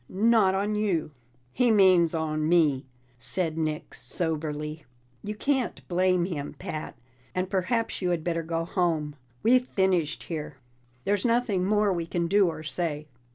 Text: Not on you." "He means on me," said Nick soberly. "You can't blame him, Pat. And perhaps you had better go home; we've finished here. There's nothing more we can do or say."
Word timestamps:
Not 0.09 0.55
on 0.55 0.73
you." 0.73 1.11
"He 1.51 1.69
means 1.69 2.15
on 2.15 2.49
me," 2.49 2.87
said 3.19 3.55
Nick 3.55 3.93
soberly. 3.93 4.83
"You 5.23 5.35
can't 5.35 5.87
blame 5.87 6.25
him, 6.25 6.55
Pat. 6.57 6.97
And 7.35 7.51
perhaps 7.51 8.01
you 8.01 8.09
had 8.09 8.23
better 8.23 8.41
go 8.41 8.65
home; 8.65 9.13
we've 9.43 9.67
finished 9.67 10.23
here. 10.23 10.57
There's 11.05 11.23
nothing 11.23 11.65
more 11.65 11.93
we 11.93 12.07
can 12.07 12.25
do 12.27 12.47
or 12.47 12.63
say." 12.63 13.05